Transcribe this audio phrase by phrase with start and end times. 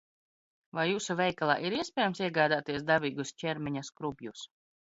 [0.77, 4.49] Vai jūsu veikalā ir iespējams iegādāties dabīgus ķermeņa skrubjus?